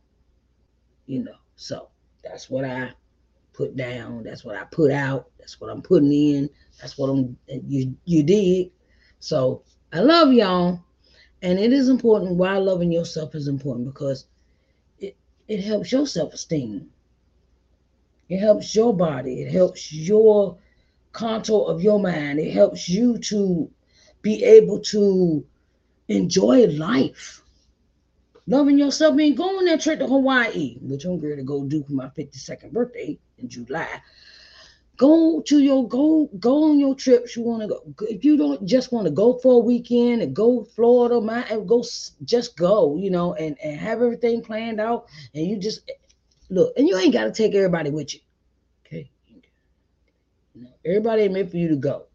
You 1.06 1.24
know, 1.24 1.36
so 1.56 1.90
that's 2.24 2.50
what 2.50 2.66
I 2.66 2.92
put 3.54 3.76
down. 3.76 4.24
That's 4.24 4.46
what 4.46 4.56
I 4.56 4.64
put 4.66 4.92
out. 4.92 5.30
That's 5.40 5.60
what 5.60 5.70
I'm 5.70 5.82
putting 5.82 6.14
in. 6.14 6.50
That's 6.80 6.98
what 6.98 7.10
I'm 7.10 7.38
you 7.48 7.96
you 8.06 8.24
did. 8.24 8.72
So 9.20 9.64
I 9.92 10.00
love 10.00 10.32
y'all. 10.32 10.84
And 11.42 11.60
it 11.60 11.74
is 11.74 11.90
important 11.90 12.36
why 12.36 12.58
loving 12.58 12.92
yourself 12.92 13.36
is 13.36 13.48
important 13.48 13.88
because 13.88 14.26
it, 15.00 15.16
it 15.48 15.64
helps 15.64 15.92
your 15.92 16.08
self-esteem. 16.08 16.90
It 18.30 18.40
helps 18.40 18.76
your 18.76 18.96
body. 18.96 19.42
It 19.42 19.52
helps 19.52 19.94
your 19.94 20.58
contour 21.18 21.66
of 21.68 21.82
your 21.82 22.00
mind. 22.00 22.40
It 22.40 22.52
helps 22.52 22.88
you 22.88 23.18
to 23.18 23.70
be 24.22 24.44
able 24.44 24.80
to 24.80 25.44
enjoy 26.08 26.68
life. 26.68 27.42
Loving 28.46 28.78
yourself 28.78 29.16
means 29.16 29.36
going 29.38 29.58
on 29.58 29.66
that 29.66 29.82
trip 29.82 30.00
to 30.00 30.08
Hawaii, 30.08 30.78
which 30.82 31.04
I'm 31.06 31.20
going 31.20 31.38
to 31.38 31.44
go 31.44 31.66
do 31.66 31.84
for 31.84 31.94
my 31.94 32.08
52nd 32.10 32.72
birthday 32.72 33.18
in 33.40 33.50
July. 33.50 34.02
Go 34.96 35.42
to 35.42 35.60
your 35.60 35.88
go 35.88 36.28
go 36.40 36.64
on 36.64 36.80
your 36.80 36.96
trips 36.96 37.36
you 37.36 37.44
want 37.44 37.62
to 37.62 37.68
go. 37.68 37.82
If 38.08 38.24
you 38.24 38.36
don't 38.36 38.66
just 38.66 38.92
want 38.92 39.06
to 39.06 39.12
go 39.12 39.38
for 39.38 39.56
a 39.56 39.66
weekend 39.66 40.22
and 40.24 40.36
go 40.36 40.64
Florida, 40.64 41.22
my 41.22 41.42
and 41.44 41.68
go 41.68 41.84
just 42.24 42.58
go, 42.58 42.96
you 42.98 43.12
know, 43.12 43.36
and 43.36 43.58
and 43.64 43.80
have 43.80 44.02
everything 44.02 44.42
planned 44.42 44.80
out, 44.80 45.08
and 45.36 45.46
you 45.46 45.58
just 45.58 45.92
look, 46.50 46.74
and 46.78 46.88
you 46.88 46.98
ain't 46.98 47.14
got 47.14 47.26
to 47.26 47.32
take 47.32 47.54
everybody 47.54 47.92
with 47.92 48.16
you. 48.16 48.22
Everybody 50.86 51.24
ain't 51.24 51.34
meant 51.34 51.52
for 51.52 51.58
you 51.58 51.68
to 51.70 51.76
go. 51.76 52.08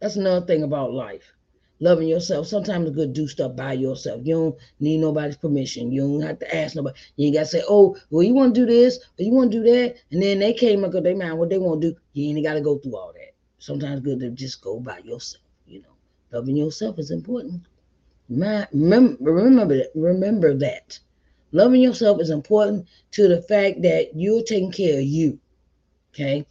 That's 0.00 0.16
another 0.16 0.44
thing 0.44 0.62
about 0.62 0.92
life. 0.92 1.32
Loving 1.80 2.08
yourself. 2.08 2.46
Sometimes 2.46 2.86
it's 2.86 2.96
good 2.96 3.14
to 3.14 3.20
do 3.20 3.28
stuff 3.28 3.54
by 3.54 3.74
yourself. 3.74 4.22
You 4.24 4.34
don't 4.34 4.56
need 4.80 4.98
nobody's 4.98 5.36
permission. 5.36 5.92
You 5.92 6.02
don't 6.02 6.26
have 6.26 6.38
to 6.38 6.56
ask 6.56 6.74
nobody. 6.74 6.98
You 7.16 7.26
ain't 7.26 7.36
got 7.36 7.40
to 7.42 7.46
say, 7.46 7.62
oh, 7.68 7.96
well, 8.10 8.22
you 8.22 8.32
want 8.32 8.54
to 8.54 8.60
do 8.60 8.66
this, 8.66 8.98
or 8.98 9.22
you 9.22 9.32
want 9.32 9.52
to 9.52 9.58
do 9.58 9.64
that. 9.64 9.96
And 10.10 10.22
then 10.22 10.38
they 10.38 10.54
came 10.54 10.84
up 10.84 10.94
with 10.94 11.04
their 11.04 11.16
mind 11.16 11.38
what 11.38 11.50
they 11.50 11.58
want 11.58 11.82
to 11.82 11.90
do. 11.90 11.96
You 12.14 12.34
ain't 12.34 12.44
got 12.44 12.54
to 12.54 12.62
go 12.62 12.78
through 12.78 12.96
all 12.96 13.12
that. 13.12 13.34
Sometimes 13.58 14.00
good 14.00 14.20
to 14.20 14.30
just 14.30 14.62
go 14.62 14.80
by 14.80 14.98
yourself. 14.98 15.42
You 15.66 15.82
know, 15.82 15.96
loving 16.32 16.56
yourself 16.56 16.98
is 16.98 17.10
important. 17.10 17.62
remember, 18.28 19.16
remember 19.20 19.76
that. 19.76 19.90
Remember 19.94 20.54
that. 20.54 20.98
Loving 21.52 21.80
yourself 21.80 22.20
is 22.20 22.30
important 22.30 22.86
to 23.12 23.28
the 23.28 23.42
fact 23.42 23.82
that 23.82 24.10
you're 24.14 24.42
taking 24.42 24.72
care 24.72 24.98
of 24.98 25.04
you. 25.04 25.38
Okay. 26.14 26.46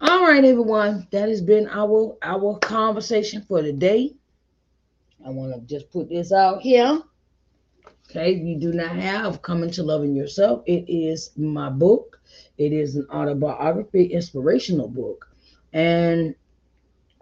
All 0.00 0.22
right, 0.22 0.44
everyone. 0.44 1.08
That 1.10 1.28
has 1.28 1.42
been 1.42 1.68
our 1.68 2.16
our 2.22 2.56
conversation 2.60 3.44
for 3.48 3.62
today. 3.62 4.14
I 5.26 5.30
want 5.30 5.52
to 5.52 5.60
just 5.62 5.90
put 5.90 6.08
this 6.08 6.32
out 6.32 6.62
here. 6.62 7.02
Okay, 8.08 8.34
you 8.34 8.60
do 8.60 8.72
not 8.72 8.94
have 8.94 9.42
Coming 9.42 9.72
to 9.72 9.82
Loving 9.82 10.14
Yourself. 10.14 10.62
It 10.66 10.84
is 10.88 11.32
my 11.36 11.68
book. 11.68 12.20
It 12.58 12.72
is 12.72 12.94
an 12.94 13.08
autobiography, 13.10 14.04
inspirational 14.04 14.86
book. 14.86 15.28
And 15.72 16.36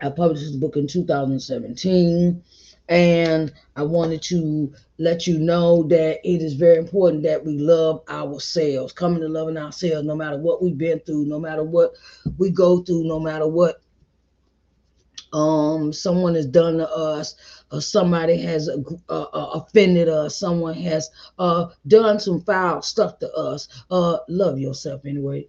I 0.02 0.10
published 0.10 0.42
this 0.42 0.56
book 0.56 0.76
in 0.76 0.86
2017. 0.86 2.44
And 2.88 3.52
I 3.74 3.82
wanted 3.82 4.22
to 4.24 4.72
let 4.98 5.26
you 5.26 5.38
know 5.38 5.82
that 5.84 6.20
it 6.24 6.42
is 6.42 6.54
very 6.54 6.76
important 6.76 7.24
that 7.24 7.44
we 7.44 7.58
love 7.58 8.02
ourselves, 8.08 8.92
coming 8.92 9.20
to 9.22 9.28
loving 9.28 9.56
ourselves, 9.56 10.06
no 10.06 10.14
matter 10.14 10.38
what 10.38 10.62
we've 10.62 10.78
been 10.78 11.00
through, 11.00 11.24
no 11.24 11.40
matter 11.40 11.64
what 11.64 11.94
we 12.38 12.50
go 12.50 12.82
through, 12.82 13.04
no 13.04 13.18
matter 13.18 13.46
what 13.48 13.82
um 15.32 15.92
someone 15.92 16.34
has 16.34 16.46
done 16.46 16.78
to 16.78 16.88
us 16.88 17.34
or 17.72 17.80
somebody 17.80 18.38
has 18.40 18.68
uh, 18.68 18.78
uh, 19.10 19.50
offended 19.54 20.08
us 20.08 20.38
someone 20.38 20.74
has 20.74 21.10
uh 21.40 21.66
done 21.88 22.18
some 22.20 22.40
foul 22.42 22.80
stuff 22.80 23.18
to 23.18 23.30
us 23.34 23.66
uh 23.90 24.18
love 24.28 24.58
yourself 24.58 25.04
anyway. 25.04 25.46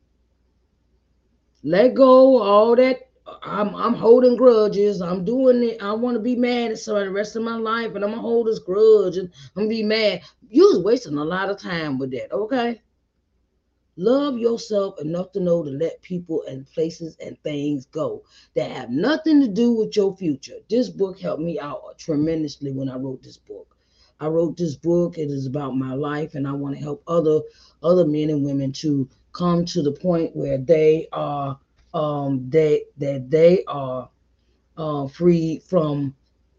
Let 1.63 1.93
go 1.93 2.41
all 2.41 2.75
that 2.75 3.06
I'm 3.43 3.75
I'm 3.75 3.93
holding 3.93 4.37
grudges. 4.37 5.01
I'm 5.01 5.25
doing 5.25 5.63
it. 5.63 5.81
I 5.81 5.91
want 5.93 6.15
to 6.15 6.21
be 6.21 6.35
mad 6.35 6.71
at 6.71 6.79
somebody 6.79 7.07
the 7.07 7.13
rest 7.13 7.35
of 7.35 7.43
my 7.43 7.57
life, 7.57 7.93
and 7.95 8.03
I'm 8.03 8.11
gonna 8.11 8.21
hold 8.21 8.47
this 8.47 8.59
grudge 8.59 9.17
and 9.17 9.29
I'm 9.55 9.63
gonna 9.63 9.69
be 9.69 9.83
mad. 9.83 10.21
You 10.49 10.65
was 10.67 10.79
wasting 10.79 11.17
a 11.17 11.25
lot 11.25 11.49
of 11.49 11.59
time 11.59 11.97
with 11.97 12.11
that, 12.11 12.31
okay? 12.31 12.81
Love 13.97 14.37
yourself 14.37 15.01
enough 15.01 15.31
to 15.31 15.39
know 15.39 15.63
to 15.63 15.71
let 15.71 16.01
people 16.03 16.43
and 16.47 16.67
places 16.71 17.17
and 17.19 17.37
things 17.41 17.87
go 17.87 18.23
that 18.55 18.71
have 18.71 18.91
nothing 18.91 19.41
to 19.41 19.47
do 19.47 19.73
with 19.73 19.95
your 19.95 20.15
future. 20.15 20.59
This 20.69 20.87
book 20.87 21.19
helped 21.19 21.41
me 21.41 21.59
out 21.59 21.97
tremendously 21.97 22.71
when 22.71 22.89
I 22.89 22.95
wrote 22.95 23.23
this 23.23 23.37
book. 23.37 23.75
I 24.19 24.27
wrote 24.27 24.55
this 24.55 24.75
book. 24.75 25.17
It 25.17 25.31
is 25.31 25.47
about 25.47 25.75
my 25.75 25.93
life, 25.93 26.35
and 26.35 26.47
I 26.47 26.51
want 26.51 26.75
to 26.75 26.81
help 26.81 27.03
other 27.07 27.41
other 27.83 28.05
men 28.05 28.29
and 28.29 28.45
women 28.45 28.71
to 28.73 29.09
come 29.33 29.65
to 29.65 29.81
the 29.81 29.91
point 29.91 30.35
where 30.35 30.57
they 30.57 31.07
are 31.11 31.59
um 31.97 32.49
they 32.49 32.83
that 32.97 33.29
they 33.29 33.63
are 33.67 34.09
uh, 34.77 35.07
free 35.07 35.59
from 35.67 36.13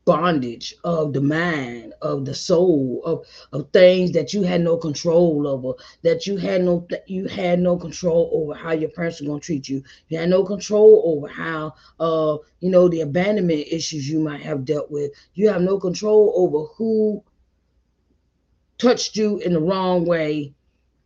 bondage 0.04 0.75
of 0.85 1.12
the 1.12 1.21
mind, 1.21 1.92
of 2.00 2.25
the 2.25 2.35
soul, 2.35 3.02
of, 3.04 3.26
of 3.52 3.71
things 3.73 4.11
that 4.12 4.33
you 4.33 4.42
had 4.42 4.62
no 4.62 4.76
control 4.76 5.47
over, 5.47 5.75
that 6.02 6.26
you 6.26 6.38
had 6.38 6.62
no 6.64 6.87
you 7.07 7.26
had 7.28 7.61
no 7.61 7.76
control 7.76 8.30
over 8.33 8.54
how 8.54 8.73
your 8.73 8.88
parents 8.90 9.21
are 9.21 9.26
gonna 9.26 9.38
treat 9.38 9.68
you. 9.68 9.83
You 10.09 10.18
had 10.18 10.30
no 10.30 10.45
control 10.45 11.02
over 11.04 11.28
how 11.28 11.75
uh 12.00 12.38
you 12.61 12.71
know 12.71 12.88
the 12.88 13.02
abandonment 13.02 13.66
issues 13.71 14.09
you 14.09 14.18
might 14.21 14.40
have 14.40 14.64
dealt 14.64 14.90
with. 14.90 15.12
You 15.35 15.50
have 15.50 15.62
no 15.62 15.78
control 15.78 16.33
over 16.37 16.73
who 16.76 17.23
touched 18.78 19.16
you 19.16 19.38
in 19.38 19.52
the 19.52 19.61
wrong 19.61 20.07
way, 20.07 20.54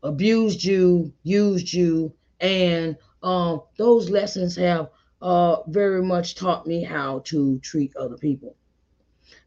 abused 0.03 0.63
you, 0.63 1.13
used 1.25 1.73
you, 1.73 2.13
and 2.41 2.97
um, 3.23 3.63
those 3.77 4.11
lessons 4.11 4.57
have 4.57 4.91
uh, 5.23 5.63
very 5.69 6.03
much 6.03 6.35
taught 6.35 6.67
me 6.67 6.83
how 6.83 7.21
to 7.21 7.59
treat 7.61 7.95
other 7.97 8.17
people 8.17 8.57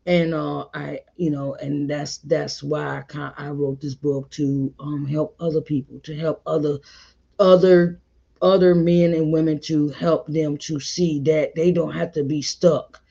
and 0.05 0.33
uh, 0.33 0.65
I, 0.73 1.01
you 1.15 1.31
know, 1.31 1.55
and 1.55 1.89
that's 1.89 2.17
that's 2.19 2.61
why 2.61 3.03
I 3.13 3.31
I 3.37 3.49
wrote 3.49 3.81
this 3.81 3.95
book 3.95 4.29
to 4.31 4.73
um, 4.79 5.05
help 5.05 5.35
other 5.39 5.61
people, 5.61 5.99
to 6.01 6.15
help 6.15 6.41
other 6.45 6.79
other 7.39 7.99
other 8.41 8.75
men 8.75 9.13
and 9.13 9.33
women 9.33 9.59
to 9.61 9.89
help 9.89 10.27
them 10.27 10.57
to 10.57 10.79
see 10.79 11.19
that 11.21 11.55
they 11.55 11.71
don't 11.71 11.93
have 11.93 12.11
to 12.13 12.23
be 12.23 12.41
stuck, 12.41 13.01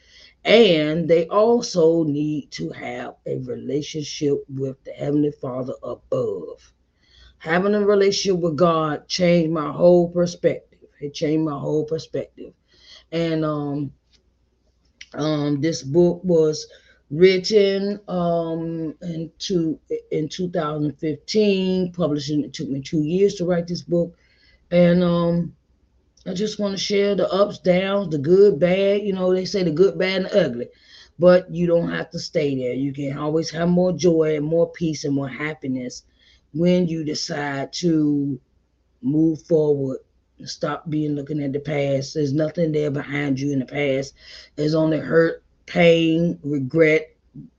and 0.44 1.08
they 1.08 1.26
also 1.28 2.04
need 2.04 2.50
to 2.52 2.70
have 2.70 3.16
a 3.26 3.38
relationship 3.38 4.44
with 4.48 4.82
the 4.84 4.92
Heavenly 4.92 5.32
Father 5.32 5.74
above. 5.82 6.73
Having 7.44 7.74
a 7.74 7.84
relationship 7.84 8.40
with 8.40 8.56
God 8.56 9.06
changed 9.06 9.52
my 9.52 9.70
whole 9.70 10.08
perspective. 10.08 10.78
It 10.98 11.12
changed 11.12 11.44
my 11.44 11.58
whole 11.58 11.84
perspective, 11.84 12.54
and 13.12 13.44
um, 13.44 13.92
um, 15.12 15.60
this 15.60 15.82
book 15.82 16.22
was 16.24 16.66
written 17.10 18.00
um 18.08 18.94
in 19.02 19.30
two 19.38 19.78
in 20.10 20.26
2015 20.26 21.92
publishing 21.92 22.42
it 22.42 22.54
took 22.54 22.70
me 22.70 22.80
two 22.80 23.02
years 23.02 23.34
to 23.34 23.44
write 23.44 23.66
this 23.66 23.82
book. 23.82 24.16
And 24.70 25.04
um 25.04 25.54
i 26.26 26.32
just 26.32 26.58
want 26.58 26.72
to 26.72 26.82
share 26.82 27.14
the 27.14 27.30
ups 27.30 27.58
downs 27.58 28.08
the 28.08 28.16
good 28.16 28.58
bad 28.58 29.02
you 29.02 29.12
know 29.12 29.34
they 29.34 29.44
say 29.44 29.62
the 29.62 29.70
good 29.70 29.98
bad 29.98 30.22
and 30.22 30.26
the 30.30 30.46
ugly. 30.46 30.68
But 31.18 31.50
you 31.50 31.66
don't 31.66 31.90
have 31.90 32.10
to 32.12 32.18
stay 32.18 32.56
there. 32.56 32.72
You 32.72 32.94
can 32.94 33.18
always 33.18 33.50
have 33.50 33.68
more 33.68 33.92
joy 33.92 34.34
and 34.34 34.46
more 34.46 34.72
peace 34.72 35.04
and 35.04 35.14
more 35.14 35.28
happiness 35.28 36.04
when 36.54 36.88
you 36.88 37.04
decide 37.04 37.72
to 37.72 38.40
move 39.02 39.42
forward 39.42 39.98
stop 40.44 40.88
being 40.90 41.14
looking 41.14 41.42
at 41.42 41.52
the 41.52 41.60
past 41.60 42.14
there's 42.14 42.32
nothing 42.32 42.72
there 42.72 42.90
behind 42.90 43.38
you 43.38 43.52
in 43.52 43.58
the 43.58 43.64
past 43.64 44.14
there's 44.56 44.74
only 44.74 44.98
hurt 44.98 45.44
pain, 45.66 46.38
regret, 46.42 47.16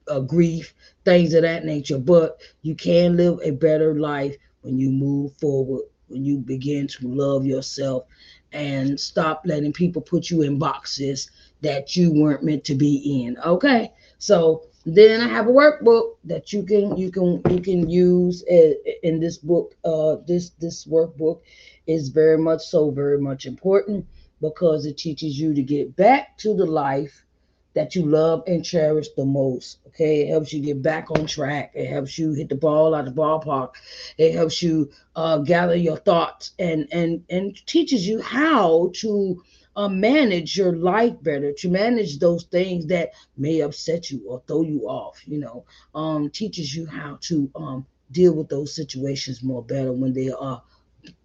uh, 0.08 0.20
grief, 0.20 0.74
things 1.04 1.34
of 1.34 1.42
that 1.44 1.66
nature. 1.66 1.98
But 1.98 2.42
you 2.62 2.76
can 2.76 3.18
live 3.18 3.40
a 3.44 3.52
better 3.52 4.00
life 4.00 4.36
when 4.62 4.78
you 4.78 4.90
move 4.92 5.36
forward, 5.38 5.84
when 6.08 6.24
you 6.24 6.38
begin 6.38 6.88
to 6.88 7.08
love 7.08 7.46
yourself 7.46 8.06
and 8.52 9.00
stop 9.00 9.42
letting 9.46 9.74
people 9.74 10.02
put 10.02 10.30
you 10.30 10.44
in 10.44 10.58
boxes 10.58 11.30
that 11.62 11.96
you 11.96 12.14
weren't 12.14 12.44
meant 12.44 12.64
to 12.66 12.76
be 12.76 13.26
in. 13.26 13.38
Okay. 13.40 13.92
So 14.18 14.66
then 14.86 15.20
I 15.22 15.28
have 15.28 15.48
a 15.48 15.52
workbook 15.52 16.18
that 16.26 16.54
you 16.54 16.64
can 16.64 16.96
you 16.96 17.12
can 17.12 17.42
you 17.50 17.60
can 17.60 17.90
use 17.90 18.44
in 18.44 19.20
this 19.20 19.38
book. 19.38 19.76
Uh, 19.84 20.18
this 20.28 20.52
this 20.52 20.86
workbook 20.86 21.42
is 21.88 22.10
very 22.10 22.38
much 22.38 22.62
so 22.62 22.92
very 22.92 23.20
much 23.20 23.46
important 23.46 24.06
because 24.42 24.86
it 24.86 24.98
teaches 24.98 25.40
you 25.40 25.54
to 25.54 25.64
get 25.64 25.96
back 25.96 26.38
to 26.40 26.54
the 26.54 26.66
life 26.66 27.26
that 27.74 27.94
you 27.94 28.06
love 28.06 28.44
and 28.48 28.64
cherish 28.64 29.10
the 29.18 29.26
most. 29.26 29.80
Okay, 29.88 30.22
it 30.22 30.30
helps 30.30 30.54
you 30.54 30.62
get 30.62 30.82
back 30.82 31.12
on 31.12 31.26
track. 31.26 31.72
It 31.74 31.88
helps 31.88 32.18
you 32.18 32.34
hit 32.34 32.50
the 32.50 32.56
ball 32.56 32.96
out 32.96 33.08
of 33.08 33.16
the 33.16 33.22
ballpark. 33.22 33.74
It 34.18 34.34
helps 34.34 34.62
you 34.62 34.92
uh, 35.16 35.40
gather 35.40 35.76
your 35.76 35.98
thoughts 35.98 36.52
and 36.60 36.88
and 36.92 37.24
and 37.30 37.56
teaches 37.66 38.08
you 38.08 38.22
how 38.22 38.92
to 38.96 39.44
uh, 39.76 39.88
manage 39.88 40.58
your 40.58 40.76
life 40.76 41.14
better, 41.22 41.52
to 41.52 41.70
manage 41.70 42.20
those 42.20 42.46
things 42.46 42.86
that 42.88 43.12
may 43.38 43.60
upset 43.62 44.10
you 44.10 44.24
or 44.28 44.42
throw 44.48 44.62
you 44.62 44.88
off. 44.88 45.22
You 45.26 45.40
know, 45.40 45.66
um, 45.94 46.30
teaches 46.30 46.76
you 46.76 46.86
how 46.86 47.18
to 47.22 47.50
um, 47.56 47.86
deal 48.12 48.34
with 48.34 48.50
those 48.50 48.76
situations 48.76 49.44
more 49.44 49.64
better 49.64 49.92
when 49.92 50.14
they 50.14 50.32
are 50.32 50.62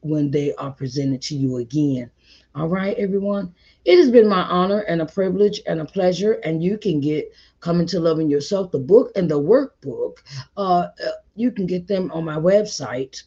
when 0.00 0.30
they 0.30 0.54
are 0.56 0.72
presented 0.72 1.22
to 1.22 1.34
you 1.34 1.56
again. 1.56 2.10
All 2.54 2.68
right, 2.68 2.96
everyone. 2.98 3.54
It 3.84 3.96
has 3.96 4.10
been 4.10 4.28
my 4.28 4.42
honor 4.42 4.80
and 4.80 5.00
a 5.00 5.06
privilege 5.06 5.62
and 5.66 5.80
a 5.80 5.84
pleasure. 5.84 6.32
And 6.44 6.62
you 6.62 6.76
can 6.76 7.00
get 7.00 7.32
Coming 7.60 7.86
to 7.86 8.00
Loving 8.00 8.28
Yourself, 8.28 8.72
the 8.72 8.78
book 8.78 9.12
and 9.16 9.30
the 9.30 9.40
workbook. 9.40 10.18
Uh, 10.56 10.88
uh 11.04 11.12
you 11.34 11.50
can 11.50 11.66
get 11.66 11.86
them 11.86 12.10
on 12.12 12.24
my 12.24 12.36
website 12.36 13.22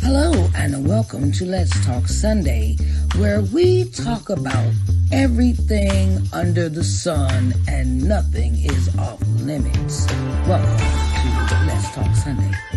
Hello, 0.00 0.48
and 0.56 0.86
welcome 0.88 1.32
to 1.32 1.44
Let's 1.44 1.84
Talk 1.84 2.06
Sunday, 2.06 2.76
where 3.16 3.40
we 3.40 3.90
talk 3.90 4.30
about 4.30 4.72
everything 5.12 6.26
under 6.32 6.68
the 6.68 6.82
sun 6.82 7.52
and 7.68 8.02
nothing 8.02 8.56
is 8.64 8.88
off 8.96 9.20
limits. 9.40 10.06
Welcome 10.48 10.78
to 11.48 11.64
Let's 11.66 11.94
Talk 11.94 12.16
Sunday. 12.16 12.71